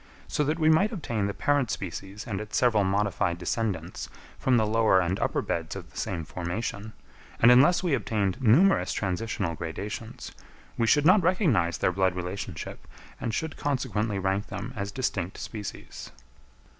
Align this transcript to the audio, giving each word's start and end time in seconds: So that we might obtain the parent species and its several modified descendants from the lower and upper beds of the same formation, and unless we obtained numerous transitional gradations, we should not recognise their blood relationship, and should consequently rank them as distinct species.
So 0.27 0.43
that 0.45 0.57
we 0.57 0.67
might 0.67 0.91
obtain 0.91 1.27
the 1.27 1.33
parent 1.35 1.69
species 1.69 2.25
and 2.25 2.41
its 2.41 2.57
several 2.57 2.83
modified 2.83 3.37
descendants 3.37 4.09
from 4.39 4.57
the 4.57 4.65
lower 4.65 4.99
and 4.99 5.19
upper 5.19 5.43
beds 5.43 5.75
of 5.75 5.91
the 5.91 5.95
same 5.97 6.25
formation, 6.25 6.93
and 7.39 7.51
unless 7.51 7.83
we 7.83 7.93
obtained 7.93 8.41
numerous 8.41 8.93
transitional 8.93 9.53
gradations, 9.53 10.31
we 10.75 10.87
should 10.87 11.05
not 11.05 11.21
recognise 11.21 11.77
their 11.77 11.91
blood 11.91 12.15
relationship, 12.15 12.87
and 13.19 13.31
should 13.35 13.57
consequently 13.57 14.17
rank 14.17 14.47
them 14.47 14.73
as 14.75 14.91
distinct 14.91 15.37
species. 15.37 16.09